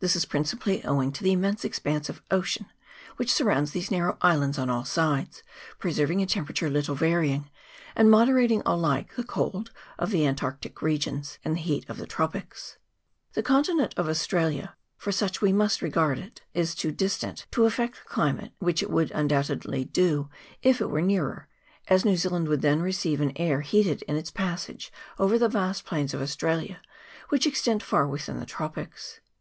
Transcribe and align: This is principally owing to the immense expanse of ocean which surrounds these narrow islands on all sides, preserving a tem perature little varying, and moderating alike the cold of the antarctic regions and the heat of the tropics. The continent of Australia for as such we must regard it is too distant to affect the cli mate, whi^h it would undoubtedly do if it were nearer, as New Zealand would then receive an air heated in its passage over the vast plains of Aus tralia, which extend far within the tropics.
This 0.00 0.16
is 0.16 0.24
principally 0.24 0.82
owing 0.84 1.12
to 1.12 1.22
the 1.22 1.30
immense 1.30 1.64
expanse 1.64 2.08
of 2.08 2.20
ocean 2.32 2.66
which 3.14 3.32
surrounds 3.32 3.70
these 3.70 3.92
narrow 3.92 4.18
islands 4.20 4.58
on 4.58 4.68
all 4.68 4.84
sides, 4.84 5.44
preserving 5.78 6.20
a 6.20 6.26
tem 6.26 6.44
perature 6.44 6.68
little 6.68 6.96
varying, 6.96 7.48
and 7.94 8.10
moderating 8.10 8.62
alike 8.66 9.14
the 9.14 9.22
cold 9.22 9.70
of 10.00 10.10
the 10.10 10.26
antarctic 10.26 10.82
regions 10.82 11.38
and 11.44 11.54
the 11.54 11.60
heat 11.60 11.88
of 11.88 11.98
the 11.98 12.08
tropics. 12.08 12.78
The 13.34 13.42
continent 13.44 13.94
of 13.96 14.08
Australia 14.08 14.74
for 14.96 15.10
as 15.10 15.16
such 15.16 15.40
we 15.40 15.52
must 15.52 15.80
regard 15.80 16.18
it 16.18 16.42
is 16.54 16.74
too 16.74 16.90
distant 16.90 17.46
to 17.52 17.64
affect 17.64 17.98
the 18.02 18.08
cli 18.12 18.32
mate, 18.32 18.52
whi^h 18.60 18.82
it 18.82 18.90
would 18.90 19.12
undoubtedly 19.12 19.84
do 19.84 20.28
if 20.64 20.80
it 20.80 20.90
were 20.90 21.02
nearer, 21.02 21.46
as 21.86 22.04
New 22.04 22.16
Zealand 22.16 22.48
would 22.48 22.62
then 22.62 22.82
receive 22.82 23.20
an 23.20 23.30
air 23.36 23.60
heated 23.60 24.02
in 24.08 24.16
its 24.16 24.32
passage 24.32 24.92
over 25.20 25.38
the 25.38 25.48
vast 25.48 25.84
plains 25.84 26.12
of 26.12 26.20
Aus 26.20 26.34
tralia, 26.34 26.78
which 27.28 27.46
extend 27.46 27.80
far 27.84 28.08
within 28.08 28.40
the 28.40 28.44
tropics. 28.46 29.20